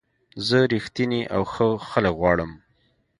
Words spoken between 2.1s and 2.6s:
غواړم.